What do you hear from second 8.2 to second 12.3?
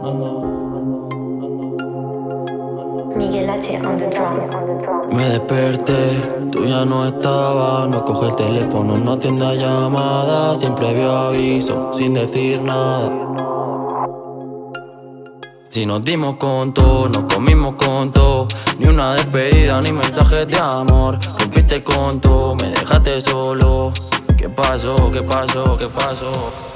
el teléfono, no atiende a llamadas. Siempre vio aviso, sin